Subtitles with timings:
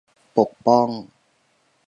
[0.37, 0.87] ปกป้อง